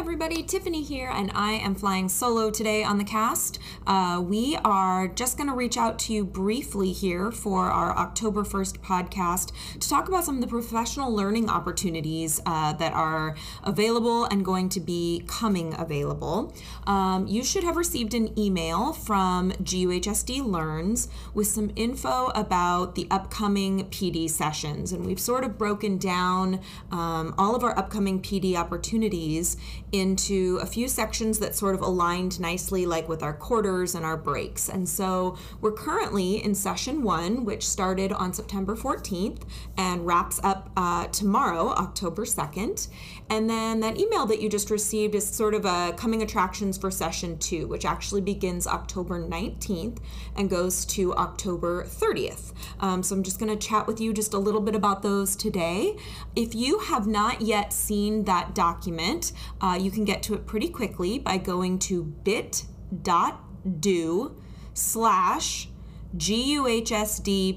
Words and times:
everybody, 0.00 0.42
Tiffani 0.42 0.82
here, 0.82 1.10
and 1.12 1.30
I 1.34 1.52
am 1.52 1.74
flying 1.74 2.08
solo 2.08 2.50
today 2.50 2.82
on 2.82 2.96
the 2.96 3.04
cast. 3.04 3.58
Uh, 3.86 4.18
we 4.24 4.56
are 4.64 5.08
just 5.08 5.36
going 5.36 5.50
to 5.50 5.54
reach 5.54 5.76
out 5.76 5.98
to 5.98 6.14
you 6.14 6.24
briefly 6.24 6.90
here 6.90 7.30
for 7.30 7.66
our 7.66 7.94
October 7.94 8.42
1st 8.42 8.78
podcast 8.78 9.52
to 9.78 9.86
talk 9.86 10.08
about 10.08 10.24
some 10.24 10.36
of 10.36 10.40
the 10.40 10.46
professional 10.46 11.14
learning 11.14 11.50
opportunities 11.50 12.40
uh, 12.46 12.72
that 12.72 12.94
are 12.94 13.36
available 13.62 14.24
and 14.24 14.42
going 14.42 14.70
to 14.70 14.80
be 14.80 15.22
coming 15.26 15.74
available. 15.78 16.54
Um, 16.86 17.26
you 17.26 17.44
should 17.44 17.62
have 17.62 17.76
received 17.76 18.14
an 18.14 18.36
email 18.38 18.94
from 18.94 19.52
GUHSD 19.52 20.42
Learns 20.42 21.08
with 21.34 21.48
some 21.48 21.72
info 21.76 22.28
about 22.28 22.94
the 22.94 23.06
upcoming 23.10 23.84
PD 23.90 24.30
sessions, 24.30 24.92
and 24.92 25.04
we've 25.04 25.20
sort 25.20 25.44
of 25.44 25.58
broken 25.58 25.98
down 25.98 26.60
um, 26.90 27.34
all 27.36 27.54
of 27.54 27.62
our 27.62 27.78
upcoming 27.78 28.22
PD 28.22 28.54
opportunities 28.54 29.58
into 30.00 30.58
a 30.60 30.66
few 30.66 30.88
sections 30.88 31.38
that 31.38 31.54
sort 31.54 31.74
of 31.74 31.82
aligned 31.82 32.40
nicely, 32.40 32.86
like 32.86 33.08
with 33.08 33.22
our 33.22 33.34
quarters 33.34 33.94
and 33.94 34.04
our 34.04 34.16
breaks. 34.16 34.68
And 34.68 34.88
so 34.88 35.36
we're 35.60 35.72
currently 35.72 36.42
in 36.42 36.54
session 36.54 37.02
one, 37.02 37.44
which 37.44 37.66
started 37.66 38.12
on 38.12 38.32
September 38.32 38.74
14th 38.74 39.42
and 39.76 40.06
wraps 40.06 40.40
up 40.42 40.70
uh, 40.76 41.06
tomorrow, 41.08 41.68
October 41.68 42.24
2nd. 42.24 42.88
And 43.28 43.48
then 43.48 43.80
that 43.80 43.98
email 43.98 44.26
that 44.26 44.40
you 44.40 44.48
just 44.48 44.70
received 44.70 45.14
is 45.14 45.28
sort 45.28 45.54
of 45.54 45.64
a 45.64 45.92
coming 45.96 46.22
attractions 46.22 46.78
for 46.78 46.90
session 46.90 47.38
two, 47.38 47.66
which 47.68 47.84
actually 47.84 48.22
begins 48.22 48.66
October 48.66 49.20
19th 49.20 49.98
and 50.36 50.48
goes 50.48 50.84
to 50.86 51.14
October 51.14 51.84
30th. 51.84 52.52
Um, 52.80 53.02
so 53.02 53.14
I'm 53.14 53.22
just 53.22 53.38
going 53.38 53.56
to 53.56 53.68
chat 53.68 53.86
with 53.86 54.00
you 54.00 54.12
just 54.12 54.34
a 54.34 54.38
little 54.38 54.60
bit 54.60 54.74
about 54.74 55.02
those 55.02 55.36
today. 55.36 55.96
If 56.34 56.54
you 56.54 56.78
have 56.80 57.06
not 57.06 57.42
yet 57.42 57.72
seen 57.72 58.24
that 58.24 58.54
document, 58.54 59.32
uh, 59.60 59.78
you 59.80 59.90
can 59.90 60.04
get 60.04 60.22
to 60.24 60.34
it 60.34 60.46
pretty 60.46 60.68
quickly 60.68 61.18
by 61.18 61.38
going 61.38 61.78
to 61.80 62.04
bit.do 62.04 62.96
slash 64.74 65.68
GUHSDPD, 66.16 67.54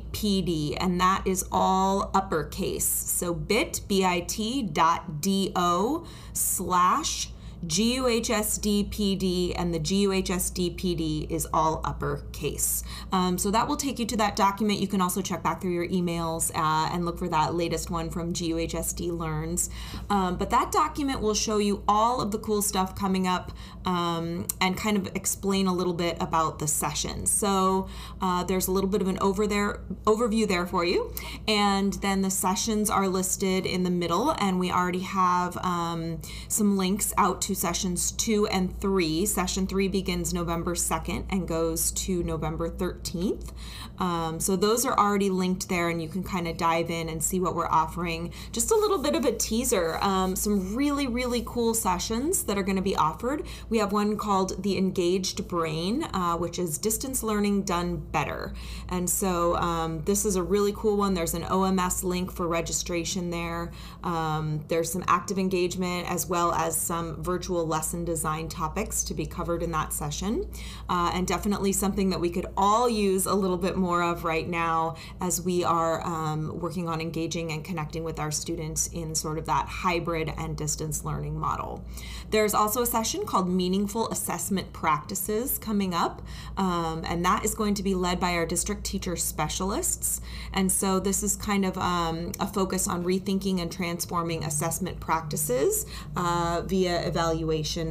and 0.80 1.00
that 1.00 1.24
is 1.26 1.46
all 1.52 2.12
uppercase. 2.14 2.86
So 2.86 3.34
bit, 3.34 3.82
B-I-T 3.88 4.64
dot 4.64 5.22
D-O 5.22 6.06
slash 6.34 7.30
GUHSDPD, 7.68 9.54
and 9.56 9.74
the 9.74 9.80
GUHSDPD 9.80 11.32
is 11.32 11.48
all 11.54 11.82
uppercase. 11.84 12.84
Um, 13.12 13.38
so 13.38 13.52
that 13.52 13.68
will 13.68 13.78
take 13.78 14.00
you 14.00 14.06
to 14.08 14.18
that 14.18 14.36
document. 14.36 14.80
You 14.80 14.88
can 14.88 15.02
also 15.02 15.22
check 15.22 15.44
back 15.44 15.62
through 15.62 15.72
your 15.72 15.88
emails 15.88 16.52
uh, 16.56 16.90
and 16.94 17.06
look 17.06 17.18
for 17.18 17.30
that 17.30 17.54
latest 17.56 17.90
one 17.90 18.10
from 18.10 18.34
GUHSD 18.34 19.18
Learns. 19.18 19.70
Um, 20.10 20.38
but 20.38 20.50
that 20.50 20.72
document 20.72 21.22
will 21.22 21.34
show 21.34 21.58
you 21.58 21.84
all 21.88 22.22
of 22.22 22.32
the 22.32 22.40
cool 22.40 22.62
stuff 22.62 22.96
coming 22.96 23.28
up 23.28 23.52
um, 23.86 24.48
and 24.60 24.78
kind 24.78 24.98
of 24.98 25.08
explain 25.16 25.68
a 25.68 25.74
little 25.74 25.94
bit 25.94 26.18
about 26.20 26.60
the 26.60 26.68
session. 26.68 27.26
So 27.26 27.88
uh, 28.22 28.44
there's 28.44 28.68
a 28.68 28.72
little 28.72 28.90
bit 28.90 29.02
of 29.02 29.08
an 29.08 29.18
over 29.20 29.48
there 29.48 29.82
overview 30.06 30.48
there 30.48 30.66
for 30.66 30.84
you, 30.86 31.14
and 31.48 31.94
then 31.94 32.22
the 32.22 32.30
sessions 32.30 32.90
are 32.90 33.08
listed 33.08 33.66
in 33.66 33.84
the 33.84 33.90
middle, 33.90 34.32
and 34.40 34.60
we 34.60 34.72
already 34.72 35.00
have 35.00 35.58
um, 35.58 36.22
some 36.48 36.78
links 36.78 37.14
out 37.18 37.42
to 37.44 37.53
sessions 37.54 38.12
two 38.12 38.48
and 38.48 38.80
three. 38.80 39.26
Session 39.26 39.68
three 39.68 39.88
begins 39.88 40.34
November 40.34 40.76
2nd 40.76 41.26
and 41.30 41.48
goes 41.48 41.92
to 41.92 42.24
November 42.24 42.70
13th. 42.70 43.52
Um, 44.00 44.40
so 44.40 44.56
those 44.56 44.86
are 44.86 44.98
already 44.98 45.30
linked 45.30 45.70
there, 45.70 45.90
and 45.90 46.02
you 46.02 46.08
can 46.08 46.24
kind 46.24 46.48
of 46.48 46.58
dive 46.58 46.90
in 46.90 47.10
and 47.10 47.24
see 47.24 47.40
what 47.40 47.56
we're 47.56 47.68
offering. 47.68 48.34
Just 48.52 48.72
a 48.72 48.76
little 48.76 48.98
bit 48.98 49.16
of 49.16 49.26
a 49.26 49.32
teaser. 49.32 49.98
Um, 50.02 50.36
some 50.36 50.76
really, 50.76 51.08
really 51.08 51.44
cool 51.46 51.74
sessions 51.74 52.44
that 52.44 52.58
are 52.58 52.64
going 52.64 52.76
to 52.76 52.82
be 52.82 52.96
offered. 52.96 53.46
We 53.70 53.78
have 53.78 53.92
one 53.92 54.18
called 54.18 54.64
The 54.64 54.78
Engaged 54.78 55.48
Brain, 55.48 56.04
uh, 56.14 56.38
which 56.38 56.58
is 56.58 56.78
distance 56.78 57.24
learning 57.24 57.64
done 57.64 57.98
better. 57.98 58.54
And 58.90 59.10
so 59.10 59.56
um, 59.58 60.04
this 60.06 60.26
is 60.26 60.36
a 60.36 60.44
really 60.44 60.74
cool 60.76 60.98
one. 60.98 61.14
There's 61.14 61.36
an 61.36 61.44
OMS 61.44 62.04
link 62.04 62.32
for 62.32 62.48
registration 62.48 63.30
there. 63.30 63.72
Um, 64.04 64.64
there's 64.68 64.92
some 64.92 65.04
active 65.08 65.38
engagement 65.38 66.10
as 66.10 66.28
well 66.28 66.52
as 66.54 66.76
some 66.76 67.22
virtual 67.22 67.43
lesson 67.52 68.06
design 68.06 68.48
topics 68.48 69.04
to 69.04 69.14
be 69.14 69.26
covered 69.26 69.64
in 69.64 69.72
that 69.72 69.92
session. 69.94 70.50
Uh, 70.90 71.12
and 71.14 71.28
definitely 71.28 71.72
something 71.72 72.10
that 72.10 72.20
we 72.20 72.30
could 72.30 72.46
all 72.56 72.90
use 72.90 73.26
a 73.26 73.34
little 73.34 73.58
bit 73.58 73.76
more 73.76 74.02
of 74.02 74.24
right 74.24 74.48
now 74.48 74.96
as 75.22 75.42
we 75.42 75.64
are 75.64 76.06
um, 76.06 76.60
working 76.60 76.88
on 76.88 77.02
engaging 77.02 77.52
and 77.52 77.64
connecting 77.64 78.04
with 78.04 78.20
our 78.20 78.32
students 78.32 78.88
in 78.88 79.14
sort 79.16 79.38
of 79.38 79.46
that 79.46 79.68
hybrid 79.68 80.32
and 80.38 80.58
distance 80.58 81.04
learning 81.04 81.40
model. 81.40 81.84
There's 82.30 82.54
also 82.54 82.82
a 82.82 82.86
session 82.86 83.26
called 83.26 83.50
Meaningful 83.50 84.10
Assessment 84.10 84.72
Practices 84.74 85.58
coming 85.58 85.94
up, 85.94 86.22
um, 86.58 87.04
and 87.06 87.24
that 87.26 87.46
is 87.46 87.54
going 87.56 87.74
to 87.76 87.84
be 87.84 87.96
led 87.96 88.20
by 88.20 88.34
our 88.34 88.46
district 88.46 88.84
teacher 88.84 89.16
specialists. 89.16 90.22
And 90.54 90.72
so 90.72 91.00
this 91.00 91.24
is 91.24 91.36
kind 91.36 91.66
of 91.66 91.78
um, 91.78 92.32
a 92.40 92.48
focus 92.48 92.88
on 92.88 93.04
rethinking 93.04 93.62
and 93.62 93.72
transforming 93.72 94.44
assessment 94.44 95.00
practices 95.00 95.86
uh, 96.16 96.62
via 96.66 97.08
evaluation 97.08 97.33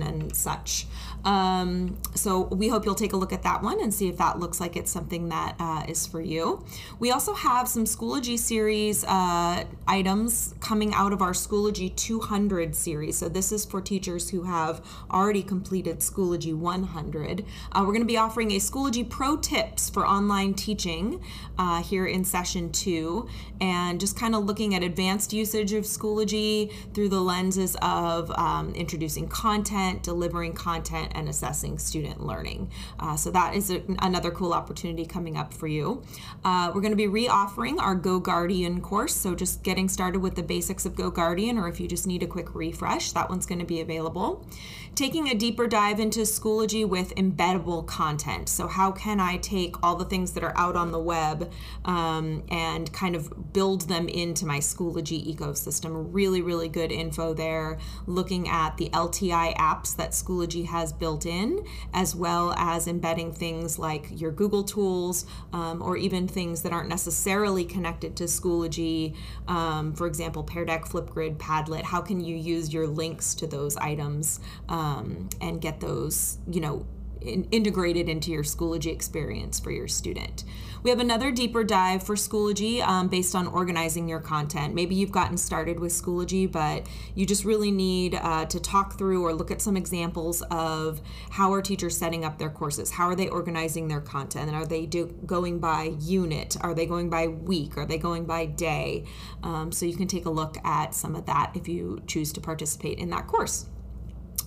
and 0.03 0.35
such. 0.35 0.87
Um, 1.25 1.99
so 2.15 2.43
we 2.43 2.69
hope 2.69 2.84
you'll 2.84 2.94
take 2.94 3.12
a 3.12 3.16
look 3.16 3.33
at 3.33 3.43
that 3.43 3.62
one 3.62 3.81
and 3.81 3.93
see 3.93 4.09
if 4.09 4.16
that 4.19 4.38
looks 4.38 4.60
like 4.60 4.77
it's 4.77 4.91
something 4.91 5.28
that 5.28 5.56
uh, 5.59 5.84
is 5.88 6.06
for 6.06 6.21
you. 6.21 6.65
We 6.99 7.10
also 7.10 7.34
have 7.34 7.69
some 7.69 7.84
Schoology 7.84 8.38
series 8.38 9.05
uh, 9.05 9.65
items 9.87 10.55
coming 10.61 10.93
out 10.94 11.12
of 11.12 11.22
our 11.22 11.32
Schoology 11.32 11.94
200 11.94 12.75
series. 12.75 13.16
So 13.16 13.28
this 13.28 13.53
is 13.53 13.65
for 13.65 13.81
teachers 13.81 14.31
who 14.31 14.43
have 14.43 14.84
already 15.11 15.43
completed 15.43 15.99
Schoology 15.99 16.55
100. 16.55 17.44
Uh, 17.72 17.81
we're 17.81 17.87
going 17.87 18.00
to 18.00 18.05
be 18.05 18.16
offering 18.16 18.53
a 18.53 18.56
Schoology 18.56 19.09
Pro 19.09 19.37
Tips 19.37 19.91
for 19.91 20.06
online 20.06 20.55
teaching 20.55 21.22
uh, 21.59 21.82
here 21.82 22.06
in 22.06 22.25
session 22.25 22.71
two, 22.72 23.28
and 23.61 24.00
just 24.00 24.19
kind 24.19 24.34
of 24.34 24.44
looking 24.44 24.75
at 24.75 24.82
advanced 24.82 25.32
usage 25.32 25.72
of 25.72 25.84
Schoology 25.84 26.72
through 26.94 27.09
the 27.09 27.21
lenses 27.21 27.77
of 27.82 28.31
um, 28.32 28.75
introducing 28.75 29.28
content, 29.28 30.03
delivering 30.03 30.53
content, 30.53 31.12
and 31.15 31.28
assessing 31.28 31.78
student 31.78 32.25
learning. 32.25 32.71
Uh, 32.99 33.17
so 33.17 33.31
that 33.31 33.55
is 33.55 33.71
a, 33.71 33.83
another 34.00 34.31
cool 34.31 34.53
opportunity 34.53 35.05
coming 35.06 35.37
up 35.37 35.53
for 35.55 35.67
you. 35.67 36.03
Uh, 36.45 36.71
we're 36.75 36.81
going 36.81 36.93
to 36.93 36.97
be 36.97 37.06
re-offering 37.06 37.78
our 37.78 37.95
Go 37.95 38.19
Guardian 38.19 38.81
course. 38.81 39.15
So 39.15 39.34
just 39.34 39.62
getting 39.62 39.89
started 39.89 40.21
with 40.21 40.34
the 40.34 40.43
basics 40.43 40.87
of 40.87 40.95
Go 40.95 41.11
Guardian, 41.11 41.59
or 41.59 41.69
if 41.69 41.81
you 41.81 41.89
just 41.89 42.06
need 42.06 42.23
a 42.23 42.27
quick 42.27 42.55
refresh, 42.55 43.12
that 43.12 43.28
one's 43.28 43.47
going 43.47 43.61
to 43.61 43.65
be 43.65 43.81
available. 43.81 44.47
Taking 44.95 45.28
a 45.28 45.34
deeper 45.34 45.67
dive 45.67 46.00
into 46.00 46.21
Schoology 46.21 46.87
with 46.87 47.15
embeddable 47.15 47.87
content. 47.87 48.50
So 48.50 48.69
how 48.69 48.93
can 48.93 49.21
I 49.21 49.39
take 49.39 49.83
all 49.83 49.97
the 49.97 50.05
things 50.05 50.33
that 50.33 50.44
are 50.44 50.53
out 50.55 50.77
on 50.77 50.93
the 50.93 50.99
web 50.99 51.50
um, 51.87 52.43
and 52.50 52.93
kind 52.93 53.17
of 53.17 53.55
build 53.55 53.89
them 53.89 54.06
into 54.06 54.44
my 54.44 54.59
Schoology 54.59 55.34
ecosystem? 55.34 56.09
Really, 56.12 56.43
really 56.43 56.69
good 56.69 56.93
info 56.93 57.33
there. 57.33 57.79
Looking 58.06 58.50
at 58.50 58.77
the 58.77 58.91
LTI 58.91 59.56
apps 59.56 59.97
that 59.97 60.11
Schoology 60.11 60.67
has 60.67 60.93
built 61.03 61.27
in, 61.27 61.67
as 61.93 62.15
well 62.15 62.55
as 62.57 62.87
embedding 62.87 63.33
things 63.33 63.77
like 63.77 64.07
your 64.21 64.31
Google 64.31 64.63
tools 64.63 65.27
um, 65.53 65.83
or 65.83 65.97
even 65.97 66.29
things 66.29 66.63
that 66.63 66.73
aren't 66.73 66.89
necessarily 66.89 67.65
connected 67.65 68.15
to 68.15 68.25
Schoology. 68.25 69.17
Um, 69.49 69.95
for 69.95 70.07
example, 70.07 70.45
Pear 70.45 70.65
Deck, 70.65 70.85
Flipgrid, 70.85 71.39
Padlet. 71.39 71.83
How 71.83 72.01
can 72.01 72.21
you 72.21 72.37
use 72.37 72.73
your 72.73 72.87
links 72.87 73.35
to 73.35 73.49
those 73.49 73.77
items 73.79 74.39
um, 74.69 75.29
and 75.41 75.61
get 75.61 75.81
those, 75.81 76.39
you 76.49 76.61
know, 76.61 76.87
in, 77.25 77.44
integrated 77.50 78.09
into 78.09 78.31
your 78.31 78.43
Schoology 78.43 78.93
experience 78.93 79.61
for 79.61 79.70
your 79.70 79.88
student. 79.88 80.44
We 80.82 80.91
have 80.91 80.99
another 80.99 81.31
deeper 81.31 81.62
dive 81.62 82.02
for 82.02 82.17
Schoology 82.17 82.82
um, 82.82 83.06
based 83.06 83.37
on 83.37 83.47
organizing 83.47 84.08
your 84.08 84.19
content. 84.19 84.75
Maybe 84.75 84.97
you've 84.97 85.12
gotten 85.12 85.37
started 85.37 85.79
with 85.79 85.93
Schoology, 85.93 86.50
but 86.50 86.88
you 87.14 87.25
just 87.25 87.44
really 87.44 87.70
need 87.70 88.17
uh, 88.17 88.47
to 88.47 88.58
talk 88.58 88.99
through 88.99 89.25
or 89.25 89.32
look 89.32 89.52
at 89.52 89.62
some 89.62 89.76
examples 89.76 90.43
of 90.50 91.00
how 91.31 91.52
are 91.52 91.62
teachers 91.62 91.97
setting 91.97 92.25
up 92.25 92.38
their 92.38 92.50
courses? 92.50 92.91
How 92.91 93.06
are 93.06 93.14
they 93.14 93.29
organizing 93.29 93.87
their 93.87 94.00
content? 94.00 94.49
And 94.49 94.56
are 94.56 94.67
they 94.67 94.87
do, 94.87 95.06
going 95.25 95.61
by 95.61 95.94
unit? 96.00 96.56
Are 96.61 96.75
they 96.75 96.87
going 96.87 97.08
by 97.08 97.29
week? 97.29 97.76
Are 97.76 97.87
they 97.87 97.99
going 97.99 98.25
by 98.25 98.47
day? 98.47 99.05
Um, 99.44 99.70
so 99.70 99.87
you 99.87 99.97
can 99.97 100.08
take 100.08 100.26
a 100.26 100.31
look 100.31 100.56
at 100.64 100.97
some 100.97 101.14
of 101.14 101.26
that 101.26 101.52
if 101.55 101.69
you 101.69 102.02
choose 102.08 102.32
to 102.32 102.41
participate 102.41 102.99
in 102.99 103.11
that 103.11 103.29
course. 103.29 103.67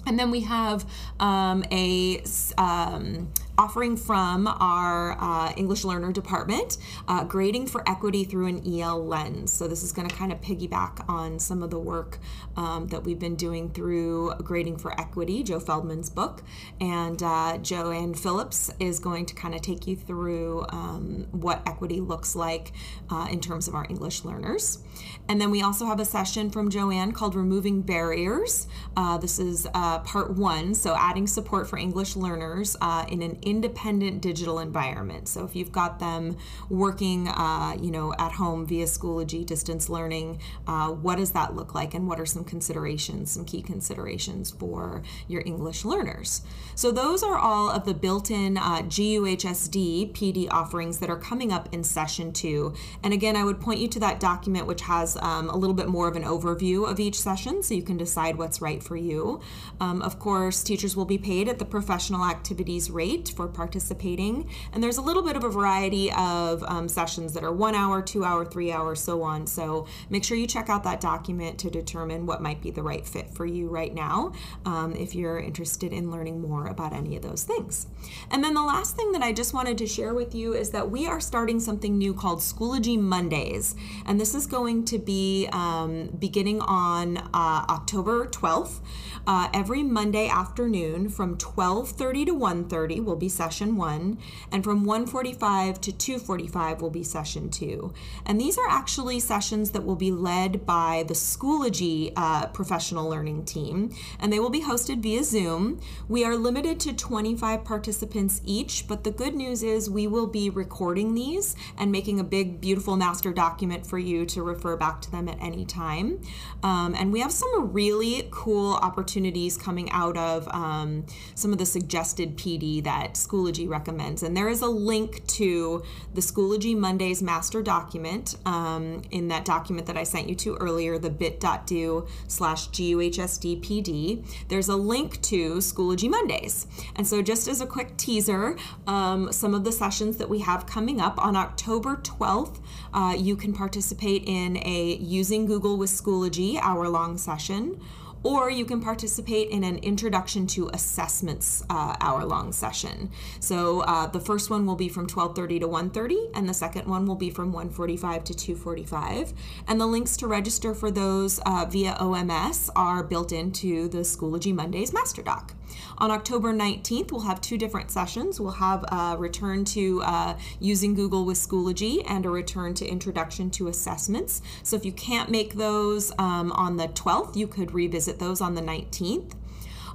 And 0.08 0.20
then 0.20 0.32
we 0.32 0.42
have 0.42 0.86
um, 1.20 1.64
a 1.72 2.22
um, 2.58 3.32
offering 3.58 3.96
from 3.96 4.48
our 4.48 5.18
uh, 5.20 5.54
English 5.56 5.84
Learner 5.84 6.12
Department, 6.12 6.78
uh, 7.08 7.24
Grading 7.24 7.68
for 7.68 7.88
Equity 7.90 8.24
through 8.24 8.48
an 8.48 8.62
EL 8.66 9.06
Lens. 9.06 9.52
So, 9.52 9.68
this 9.68 9.84
is 9.84 9.92
going 9.92 10.08
to 10.08 10.16
kind 10.16 10.32
of 10.32 10.42
piggyback 10.42 11.08
on 11.10 11.40
some 11.40 11.64
of 11.64 11.70
the 11.70 11.80
work 11.80 12.20
um, 12.58 12.88
that 12.88 13.04
we've 13.04 13.20
been 13.20 13.36
doing 13.36 13.70
through 13.70 14.34
Grading 14.36 14.78
for 14.78 15.00
Equity, 15.00 15.44
Joe 15.44 15.60
Feldman's 15.60 16.10
book. 16.10 16.44
And 16.82 17.22
uh, 17.22 17.58
Joanne 17.60 18.14
Phillips 18.14 18.72
is 18.80 19.00
going 19.00 19.26
to 19.28 19.36
kind 19.36 19.56
of 19.56 19.62
take 19.62 19.88
you 19.88 19.96
through 19.96 20.66
um, 20.70 21.28
what 21.32 21.62
equity 21.68 22.02
looks 22.02 22.36
like 22.36 22.72
uh, 23.10 23.28
in 23.32 23.40
terms 23.40 23.68
of 23.68 23.76
our 23.76 23.86
English 23.90 24.24
learners. 24.26 24.80
And 25.28 25.40
then 25.40 25.52
we 25.52 25.62
also 25.62 25.86
have 25.86 26.00
a 26.00 26.06
session 26.06 26.50
from 26.50 26.70
Joanne 26.70 27.12
called 27.12 27.36
Removing 27.36 27.82
Barriers. 27.82 28.68
Uh, 28.96 29.18
this 29.18 29.40
is 29.40 29.68
uh, 29.74 30.00
part 30.00 30.36
one, 30.36 30.74
so 30.74 30.96
adding 30.96 31.28
support 31.28 31.70
for 31.70 31.78
English 31.78 32.16
learners 32.16 32.76
in 33.10 33.22
an 33.22 33.38
independent 33.46 34.22
digital 34.22 34.60
environment. 34.60 35.28
So 35.28 35.46
if 35.46 35.56
you've 35.56 35.72
got 35.72 36.00
them 36.00 36.38
working, 36.70 37.28
uh, 37.28 37.78
you 37.80 37.92
know, 37.92 38.14
at 38.18 38.34
home 38.34 38.66
via 38.66 38.86
Schoology 38.86 39.46
distance 39.46 39.90
learning, 39.90 40.40
uh, 40.68 40.90
what 40.90 41.18
does 41.18 41.32
that 41.32 41.56
look 41.56 41.74
like, 41.74 41.94
and 41.94 42.08
what 42.08 42.20
are 42.20 42.26
some 42.26 42.44
considerations, 42.44 43.32
some 43.32 43.46
key 43.46 43.62
considerations 43.62 44.52
for 44.52 45.04
your 45.28 45.44
English 45.46 45.86
learners? 45.86 46.42
So 46.76 46.92
those 46.92 47.24
are 47.24 47.38
all 47.38 47.70
of 47.70 47.86
the 47.86 47.94
built-in 47.94 48.58
uh, 48.58 48.82
GUHSD 48.82 50.14
PD 50.14 50.48
offerings 50.52 51.00
that 51.00 51.10
are 51.10 51.18
coming 51.18 51.52
up 51.52 51.70
in 51.74 51.84
session 51.84 52.34
two. 52.34 52.74
And 53.04 53.14
again, 53.14 53.36
I 53.36 53.44
would 53.44 53.62
point 53.62 53.80
you 53.80 53.88
to 53.90 54.00
that 54.00 54.20
document 54.20 54.68
which 54.68 54.82
has 54.82 55.18
um, 55.22 55.50
a 55.50 55.56
little 55.56 55.76
bit 55.76 55.88
more 55.88 56.08
of 56.08 56.16
an 56.16 56.24
overview 56.24 56.90
of 56.90 57.00
each 57.00 57.20
session, 57.20 57.62
so 57.62 57.74
you 57.74 57.84
can 57.84 57.98
decide 57.98 58.38
what's 58.38 58.62
right 58.62 58.82
for 58.82 58.96
you. 58.96 59.42
Um, 59.80 60.02
of 60.02 60.20
course, 60.20 60.64
teachers 60.64 60.96
will 60.96 61.06
be 61.06 61.18
paid 61.18 61.48
at 61.48 61.60
the 61.60 61.66
professional 61.66 62.26
activities 62.26 62.90
rate 62.90 63.30
for 63.36 63.48
participating. 63.48 64.50
And 64.74 64.84
there's 64.84 64.98
a 64.98 65.02
little 65.02 65.24
bit 65.24 65.36
of 65.36 65.44
a 65.44 65.50
variety 65.50 66.12
of 66.14 66.64
um, 66.64 66.88
sessions 66.88 67.34
that 67.34 67.44
are 67.44 67.52
one 67.52 67.76
hour, 67.76 68.02
two 68.02 68.24
hour, 68.24 68.46
three 68.46 68.72
hours, 68.72 69.02
so 69.02 69.22
on. 69.24 69.46
So 69.48 69.88
make 70.10 70.24
sure 70.24 70.38
you 70.38 70.48
check 70.48 70.70
out 70.70 70.84
that 70.84 71.02
document 71.02 71.60
to 71.60 71.70
determine 71.70 72.26
what 72.26 72.42
might 72.42 72.62
be 72.62 72.72
the 72.72 72.84
right 72.84 73.06
fit 73.06 73.30
for 73.30 73.46
you 73.46 73.68
right 73.68 73.94
now 73.94 74.34
um, 74.66 74.96
if 74.96 75.16
you're 75.16 75.40
interested 75.40 75.94
in 75.94 76.12
learning 76.12 76.42
more 76.42 76.68
about 76.68 76.94
any 76.94 77.16
of 77.16 77.22
those 77.22 77.44
things. 77.44 77.88
And 78.32 78.44
then 78.44 78.54
the 78.54 78.64
last 78.64 78.96
thing 78.96 79.12
that 79.12 79.22
I 79.22 79.34
just 79.34 79.54
wanted 79.54 79.78
to 79.80 79.88
share 79.88 80.14
with 80.14 80.34
you 80.34 80.54
is 80.54 80.70
that 80.72 80.90
we 80.90 81.08
are 81.08 81.20
starting 81.20 81.60
something 81.60 81.98
new 81.98 82.14
called 82.14 82.40
Schoology 82.40 83.00
Mondays. 83.00 83.76
And 84.06 84.20
this 84.20 84.36
is 84.36 84.48
going 84.48 84.86
to 84.86 84.98
be 84.98 85.48
um, 85.52 86.08
beginning 86.20 86.62
on 86.62 87.18
uh, 87.18 87.66
October 87.70 88.26
12th. 88.28 88.80
Uh, 89.28 89.50
every 89.54 89.82
Monday 89.82 90.28
afternoon 90.28 91.10
from 91.10 91.36
12:30 91.38 92.26
to 92.28 92.36
1:30 92.36 93.04
will 93.04 93.16
be 93.16 93.25
session 93.30 93.78
one, 93.78 94.18
and 94.52 94.64
from 94.64 94.86
1:45 94.86 95.80
to 95.82 95.92
2:45 95.92 96.82
will 96.82 96.90
be 96.90 97.04
session 97.04 97.50
two. 97.50 97.94
And 98.26 98.40
these 98.40 98.58
are 98.58 98.70
actually 98.70 99.20
sessions 99.20 99.72
that 99.72 99.86
will 99.86 99.96
be 99.96 100.12
led 100.12 100.66
by 100.66 101.06
the 101.08 101.14
Schoology 101.14 102.12
uh, 102.16 102.48
professional 102.48 103.10
learning 103.10 103.46
team, 103.46 103.92
and 104.20 104.32
they 104.32 104.40
will 104.40 104.50
be 104.50 104.62
hosted 104.62 105.02
via 105.02 105.24
Zoom. 105.24 105.80
We 106.08 106.26
are 106.26 106.36
limited 106.36 106.80
to 106.82 106.94
25 106.94 107.64
participants 107.64 108.42
each, 108.46 108.88
but 108.88 109.04
the 109.04 109.12
good 109.12 109.36
news 109.36 109.64
is 109.64 109.90
we 109.90 110.08
will 110.08 110.28
be 110.28 110.50
recording 110.50 111.14
these 111.14 111.56
and 111.78 111.92
making 111.92 112.20
a 112.20 112.24
big, 112.24 112.62
beautiful 112.62 112.96
master 112.96 113.32
document 113.32 113.86
for 113.86 113.98
you 113.98 114.26
to 114.28 114.44
refer 114.44 114.76
back 114.76 115.02
to 115.02 115.12
them 115.12 115.28
at 115.28 115.42
any 115.42 115.66
time. 115.66 116.22
Um, 116.64 116.96
and 116.96 117.12
we 117.12 117.20
have 117.22 117.32
some 117.32 117.74
really 117.74 118.28
cool 118.32 118.74
opportunities 118.76 119.06
opportunities 119.06 119.58
coming 119.58 119.90
out 119.92 120.18
of 120.18 120.48
um, 120.50 121.06
some 121.36 121.52
of 121.52 121.58
the 121.58 121.66
suggested 121.66 122.38
PD 122.38 122.84
that 122.84 123.15
Schoology 123.16 123.68
recommends. 123.68 124.24
And 124.24 124.36
there 124.36 124.48
is 124.48 124.62
a 124.62 124.68
link 124.68 125.26
to 125.28 125.84
the 126.14 126.22
Schoology 126.22 126.78
Mondays 126.78 127.22
master 127.22 127.62
document 127.62 128.36
um, 128.46 129.02
in 129.12 129.28
that 129.30 129.46
document 129.46 129.88
that 129.88 129.98
I 129.98 130.04
sent 130.04 130.30
you 130.30 130.36
to 130.36 130.56
earlier, 130.56 130.98
the 130.98 131.10
bit.do 131.10 132.08
slash 132.28 132.70
GUHSDPD. 132.70 134.48
There's 134.48 134.70
a 134.70 134.76
link 134.76 135.22
to 135.24 135.56
Schoology 135.56 136.10
Mondays. 136.10 136.68
And 136.96 137.08
so, 137.08 137.22
just 137.22 137.48
as 137.48 137.62
a 137.62 137.68
quick 137.68 137.98
teaser, 137.98 138.58
um, 138.88 139.32
some 139.32 139.54
of 139.54 139.64
the 139.64 139.72
sessions 139.72 140.18
that 140.18 140.30
we 140.30 140.40
have 140.40 140.66
coming 140.66 141.02
up 141.02 141.18
on 141.18 141.36
October 141.36 141.98
12th, 141.98 142.60
uh, 142.94 143.16
you 143.18 143.36
can 143.36 143.54
participate 143.54 144.24
in 144.26 144.58
a 144.58 144.96
Using 144.96 145.46
Google 145.46 145.78
with 145.78 145.90
Schoology 145.90 146.60
hour 146.62 146.88
long 146.90 147.18
session 147.18 147.80
or 148.26 148.50
you 148.50 148.66
can 148.66 148.82
participate 148.82 149.50
in 149.50 149.64
an 149.64 149.78
introduction 149.78 150.48
to 150.48 150.68
assessments 150.74 151.64
uh, 151.70 151.96
hour 152.02 152.26
long 152.26 152.52
session. 152.52 153.12
So 153.40 153.82
uh, 153.82 154.08
the 154.08 154.20
first 154.20 154.50
one 154.50 154.66
will 154.66 154.76
be 154.76 154.90
from 154.90 155.06
12.30 155.06 155.60
to 155.60 155.68
1.30 155.68 156.32
and 156.34 156.50
the 156.50 156.54
second 156.54 156.88
one 156.88 157.06
will 157.06 157.16
be 157.16 157.30
from 157.30 157.54
1.45 157.54 158.24
to 158.26 158.56
2.45 158.56 159.34
and 159.68 159.80
the 159.80 159.86
links 159.86 160.18
to 160.18 160.28
register 160.28 160.74
for 160.74 160.90
those 160.90 161.40
uh, 161.46 161.66
via 161.70 161.94
oms 162.00 162.70
are 162.76 163.04
built 163.04 163.32
into 163.32 163.88
the 163.90 164.00
schoology 164.00 164.54
mondays 164.54 164.92
master 164.92 165.22
doc 165.22 165.54
on 165.98 166.12
October 166.12 166.54
19th, 166.54 167.12
we'll 167.12 167.22
have 167.22 167.42
two 167.42 167.58
different 167.58 167.92
sessions. 167.92 168.40
We'll 168.40 168.52
have 168.52 168.84
a 168.92 169.16
return 169.18 169.66
to 169.66 170.02
uh, 170.04 170.38
using 170.60 170.94
Google 170.94 171.26
with 171.26 171.38
Schoology 171.38 172.04
and 172.08 172.26
a 172.26 172.30
return 172.30 172.74
to 172.76 172.86
Introduction 172.86 173.50
to 173.52 173.68
Assessments. 173.68 174.42
So 174.64 174.76
if 174.76 174.86
you 174.86 174.92
can't 174.92 175.30
make 175.30 175.56
those 175.56 176.12
um, 176.18 176.52
on 176.52 176.78
the 176.78 176.88
12th, 176.90 177.36
you 177.36 177.48
could 177.48 177.74
revisit 177.74 178.20
those 178.20 178.42
on 178.42 178.56
the 178.56 178.62
19th. 178.62 179.34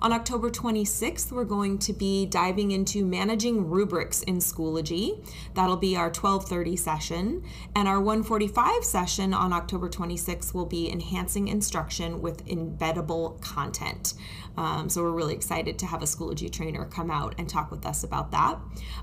On 0.02 0.14
October 0.14 0.48
26th, 0.48 1.30
we're 1.30 1.44
going 1.44 1.76
to 1.80 1.92
be 1.92 2.24
diving 2.24 2.70
into 2.70 3.04
managing 3.04 3.68
rubrics 3.68 4.22
in 4.22 4.38
Schoology. 4.38 5.22
That'll 5.52 5.76
be 5.76 5.94
our 5.94 6.10
12:30 6.10 6.78
session, 6.78 7.44
and 7.76 7.86
our 7.86 8.00
1:45 8.00 8.82
session 8.82 9.34
on 9.34 9.52
October 9.52 9.90
26th 9.90 10.54
will 10.54 10.64
be 10.64 10.90
enhancing 10.90 11.48
instruction 11.48 12.22
with 12.22 12.46
embeddable 12.46 13.38
content. 13.42 14.14
Um, 14.56 14.88
so 14.88 15.02
we're 15.02 15.12
really 15.12 15.34
excited 15.34 15.78
to 15.78 15.86
have 15.86 16.02
a 16.02 16.06
Schoology 16.06 16.50
trainer 16.50 16.84
come 16.86 17.10
out 17.10 17.34
and 17.38 17.48
talk 17.48 17.70
with 17.70 17.86
us 17.86 18.02
about 18.02 18.30
that. 18.32 18.58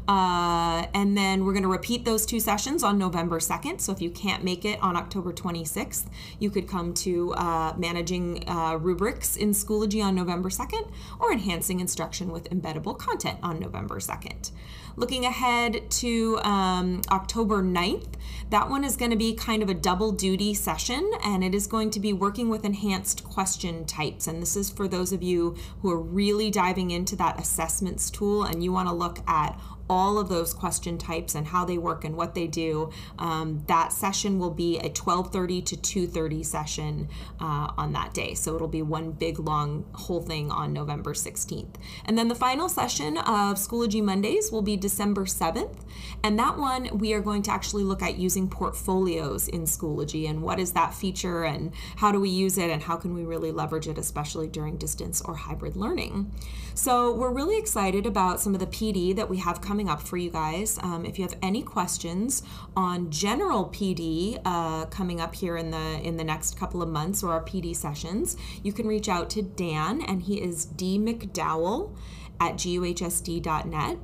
Uh, 0.07 0.85
and 0.93 1.15
then 1.17 1.45
we're 1.45 1.53
going 1.53 1.63
to 1.63 1.69
repeat 1.69 2.05
those 2.05 2.25
two 2.25 2.39
sessions 2.39 2.83
on 2.83 2.97
November 2.97 3.39
2nd. 3.39 3.81
So 3.81 3.91
if 3.91 4.01
you 4.01 4.09
can't 4.09 4.43
make 4.43 4.65
it 4.65 4.81
on 4.81 4.95
October 4.95 5.31
26th, 5.31 6.05
you 6.39 6.49
could 6.49 6.67
come 6.67 6.93
to 6.95 7.33
uh, 7.33 7.73
managing 7.77 8.43
uh, 8.47 8.77
rubrics 8.79 9.35
in 9.37 9.51
Schoology 9.51 10.03
on 10.03 10.15
November 10.15 10.49
2nd 10.49 10.86
or 11.19 11.31
enhancing 11.31 11.79
instruction 11.79 12.31
with 12.31 12.49
embeddable 12.49 12.97
content 12.97 13.39
on 13.43 13.59
November 13.59 13.99
2nd. 13.99 14.51
Looking 14.97 15.25
ahead 15.25 15.91
to 15.91 16.39
um, 16.39 17.03
October 17.11 17.61
9th, 17.61 18.15
that 18.49 18.67
one 18.67 18.83
is 18.83 18.97
going 18.97 19.11
to 19.11 19.15
be 19.15 19.35
kind 19.35 19.61
of 19.61 19.69
a 19.69 19.75
double 19.75 20.11
duty 20.11 20.55
session 20.55 21.11
and 21.23 21.43
it 21.43 21.53
is 21.53 21.67
going 21.67 21.91
to 21.91 21.99
be 21.99 22.13
working 22.13 22.49
with 22.49 22.65
enhanced 22.65 23.23
question 23.23 23.85
types. 23.85 24.25
And 24.25 24.41
this 24.41 24.55
is 24.55 24.71
for 24.71 24.87
those 24.87 25.13
of 25.13 25.21
you 25.21 25.55
who 25.83 25.91
are 25.91 25.99
really 25.99 26.49
diving 26.49 26.89
into 26.89 27.15
that 27.17 27.39
assessments 27.39 28.09
tool 28.09 28.43
and 28.43 28.63
you 28.63 28.71
want 28.71 28.87
to 28.87 28.93
look 28.93 29.19
at 29.29 29.59
all 29.89 30.17
of 30.17 30.29
those 30.29 30.53
question 30.53 30.97
types 30.97 31.35
and 31.35 31.47
how 31.47 31.65
they 31.65 31.77
work 31.77 32.03
and 32.03 32.15
what 32.15 32.35
they 32.35 32.47
do. 32.47 32.89
Um, 33.17 33.63
that 33.67 33.93
session 33.93 34.39
will 34.39 34.51
be 34.51 34.77
a 34.79 34.89
12:30 34.89 35.61
to 35.65 35.77
2:30 35.77 36.45
session 36.45 37.09
uh, 37.39 37.71
on 37.77 37.93
that 37.93 38.13
day. 38.13 38.33
So 38.33 38.55
it'll 38.55 38.67
be 38.67 38.81
one 38.81 39.11
big 39.11 39.39
long 39.39 39.85
whole 39.93 40.21
thing 40.21 40.51
on 40.51 40.73
November 40.73 41.13
16th. 41.13 41.75
And 42.05 42.17
then 42.17 42.27
the 42.27 42.35
final 42.35 42.69
session 42.69 43.17
of 43.17 43.57
Schoology 43.57 44.03
Mondays 44.03 44.51
will 44.51 44.61
be 44.61 44.77
December 44.87 45.25
7th, 45.25 45.81
and 46.23 46.39
that 46.39 46.57
one 46.57 46.97
we 46.97 47.11
are 47.13 47.19
going 47.19 47.41
to 47.41 47.51
actually 47.51 47.83
look 47.83 48.01
at 48.01 48.17
using 48.17 48.47
portfolios 48.49 49.49
in 49.49 49.63
Schoology 49.63 50.29
and 50.29 50.41
what 50.41 50.61
is 50.61 50.71
that 50.71 50.93
feature 50.93 51.43
and 51.43 51.73
how 51.97 52.09
do 52.09 52.21
we 52.21 52.29
use 52.29 52.57
it 52.57 52.69
and 52.69 52.83
how 52.83 52.95
can 52.95 53.13
we 53.13 53.25
really 53.25 53.51
leverage 53.51 53.89
it, 53.89 53.97
especially 53.97 54.47
during 54.47 54.77
distance 54.77 55.21
or 55.21 55.35
hybrid 55.35 55.75
learning. 55.75 56.31
So 56.73 57.13
we're 57.13 57.33
really 57.33 57.57
excited 57.57 58.05
about 58.05 58.39
some 58.39 58.53
of 58.53 58.61
the 58.61 58.67
PD 58.67 59.13
that 59.17 59.27
we 59.29 59.39
have 59.39 59.59
coming 59.59 59.89
up 59.89 60.01
for 60.01 60.15
you 60.15 60.29
guys. 60.29 60.79
Um, 60.81 61.05
if 61.05 61.19
you 61.19 61.25
have 61.25 61.37
any 61.41 61.63
questions 61.63 62.43
on 62.77 63.11
general 63.11 63.65
PD 63.65 64.39
uh, 64.45 64.85
coming 64.85 65.19
up 65.19 65.35
here 65.35 65.57
in 65.57 65.71
the 65.71 65.99
in 66.01 66.15
the 66.15 66.23
next 66.23 66.57
couple 66.57 66.81
of 66.81 66.87
months 66.87 67.23
or 67.23 67.33
our 67.33 67.43
PD 67.43 67.75
sessions, 67.75 68.37
you 68.63 68.71
can 68.71 68.87
reach 68.87 69.09
out 69.09 69.29
to 69.31 69.41
Dan, 69.41 70.01
and 70.01 70.21
he 70.21 70.41
is 70.41 70.63
D 70.63 70.97
McDowell 70.97 71.91
at 72.39 72.55
guhsd.net. 72.55 73.97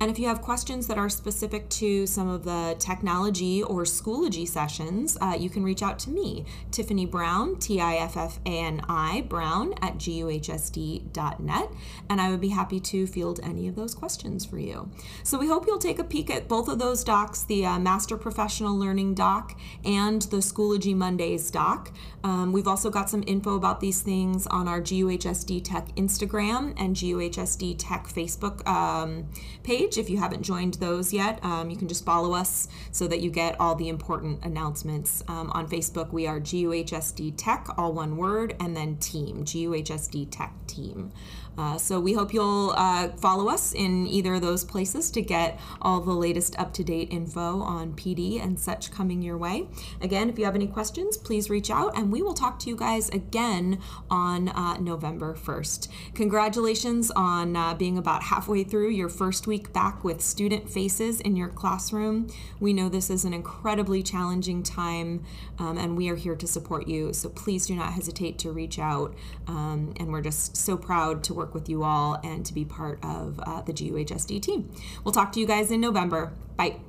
And 0.00 0.10
if 0.10 0.18
you 0.18 0.28
have 0.28 0.42
questions 0.42 0.86
that 0.86 0.98
are 0.98 1.08
specific 1.08 1.68
to 1.70 2.06
some 2.06 2.28
of 2.28 2.44
the 2.44 2.76
technology 2.78 3.62
or 3.62 3.82
Schoology 3.82 4.46
sessions, 4.46 5.18
uh, 5.20 5.36
you 5.38 5.50
can 5.50 5.62
reach 5.62 5.82
out 5.82 5.98
to 6.00 6.10
me, 6.10 6.44
Tiffani 6.70 7.10
Brown, 7.10 7.56
T 7.56 7.80
I 7.80 7.96
F 7.96 8.16
F 8.16 8.38
A 8.46 8.58
N 8.58 8.82
I, 8.88 9.22
Brown 9.28 9.74
at 9.82 9.98
guhsd.net, 9.98 11.70
and 12.08 12.20
I 12.20 12.30
would 12.30 12.40
be 12.40 12.48
happy 12.48 12.80
to 12.80 13.06
field 13.06 13.40
any 13.42 13.68
of 13.68 13.76
those 13.76 13.94
questions 13.94 14.44
for 14.44 14.58
you. 14.58 14.90
So 15.22 15.38
we 15.38 15.48
hope 15.48 15.66
you'll 15.66 15.78
take 15.78 15.98
a 15.98 16.04
peek 16.04 16.30
at 16.30 16.48
both 16.48 16.68
of 16.68 16.78
those 16.78 17.02
docs 17.04 17.42
the 17.44 17.66
uh, 17.66 17.78
Master 17.78 18.16
Professional 18.16 18.76
Learning 18.76 19.14
doc 19.14 19.58
and 19.84 20.22
the 20.22 20.38
Schoology 20.38 20.94
Mondays 20.94 21.50
doc. 21.50 21.92
Um, 22.24 22.52
we've 22.52 22.68
also 22.68 22.90
got 22.90 23.08
some 23.10 23.24
info 23.26 23.56
about 23.56 23.80
these 23.80 24.02
things 24.02 24.46
on 24.46 24.68
our 24.68 24.80
GUHSD 24.80 25.62
Tech 25.64 25.94
Instagram 25.96 26.74
and 26.76 26.94
GUHSD 26.94 27.76
Tech 27.78 28.06
Facebook 28.06 28.66
um, 28.66 29.28
page 29.68 29.98
if 29.98 30.08
you 30.08 30.16
haven't 30.16 30.40
joined 30.40 30.74
those 30.74 31.12
yet. 31.12 31.38
Um, 31.44 31.68
you 31.68 31.76
can 31.76 31.88
just 31.88 32.02
follow 32.02 32.32
us 32.32 32.68
so 32.90 33.06
that 33.06 33.20
you 33.20 33.30
get 33.30 33.54
all 33.60 33.74
the 33.74 33.90
important 33.90 34.42
announcements. 34.42 35.22
Um, 35.28 35.50
on 35.50 35.68
Facebook, 35.68 36.10
we 36.10 36.26
are 36.26 36.40
GUHSD 36.40 37.34
Tech, 37.36 37.68
all 37.76 37.92
one 37.92 38.16
word, 38.16 38.56
and 38.60 38.74
then 38.74 38.96
team, 38.96 39.44
GUHSD 39.44 40.28
Tech 40.30 40.54
team. 40.66 41.12
Uh, 41.58 41.76
so 41.76 41.98
we 41.98 42.12
hope 42.12 42.32
you'll 42.32 42.72
uh, 42.76 43.08
follow 43.16 43.48
us 43.48 43.74
in 43.74 44.06
either 44.06 44.34
of 44.34 44.42
those 44.42 44.62
places 44.62 45.10
to 45.10 45.20
get 45.20 45.58
all 45.82 46.00
the 46.00 46.12
latest 46.12 46.56
up 46.58 46.72
to 46.72 46.84
date 46.84 47.08
info 47.10 47.60
on 47.60 47.92
PD 47.94 48.40
and 48.40 48.58
such 48.58 48.92
coming 48.92 49.20
your 49.20 49.36
way. 49.36 49.66
Again, 50.00 50.30
if 50.30 50.38
you 50.38 50.44
have 50.44 50.54
any 50.54 50.68
questions, 50.68 51.16
please 51.16 51.50
reach 51.50 51.68
out 51.68 51.96
and 51.98 52.12
we 52.12 52.22
will 52.22 52.34
talk 52.34 52.60
to 52.60 52.70
you 52.70 52.76
guys 52.76 53.08
again 53.08 53.80
on 54.08 54.48
uh, 54.50 54.76
November 54.78 55.34
1st. 55.34 55.88
Congratulations 56.14 57.10
on 57.10 57.56
uh, 57.56 57.74
being 57.74 57.98
about 57.98 58.22
halfway 58.22 58.62
through 58.62 58.90
your 58.90 59.08
first 59.08 59.48
week 59.48 59.72
back 59.72 60.04
with 60.04 60.20
student 60.20 60.70
faces 60.70 61.20
in 61.20 61.34
your 61.34 61.48
classroom. 61.48 62.28
We 62.60 62.72
know 62.72 62.88
this 62.88 63.10
is 63.10 63.24
an 63.24 63.34
incredibly 63.34 64.04
challenging 64.04 64.62
time 64.62 65.24
um, 65.58 65.76
and 65.76 65.96
we 65.96 66.08
are 66.08 66.14
here 66.16 66.36
to 66.36 66.46
support 66.46 66.86
you. 66.86 67.12
So 67.12 67.28
please 67.28 67.66
do 67.66 67.74
not 67.74 67.94
hesitate 67.94 68.38
to 68.40 68.52
reach 68.52 68.78
out. 68.78 69.14
Um, 69.48 69.92
and 69.96 70.12
we're 70.12 70.22
just 70.22 70.56
so 70.56 70.76
proud 70.76 71.24
to 71.24 71.34
work 71.34 71.47
work 71.48 71.54
with 71.54 71.68
you 71.68 71.82
all 71.82 72.20
and 72.22 72.44
to 72.44 72.52
be 72.52 72.64
part 72.64 72.98
of 73.02 73.40
uh, 73.40 73.62
the 73.62 73.72
GUHSD 73.72 74.40
team. 74.42 74.70
We'll 75.02 75.12
talk 75.12 75.32
to 75.32 75.40
you 75.40 75.46
guys 75.46 75.70
in 75.70 75.80
November. 75.80 76.32
Bye. 76.56 76.80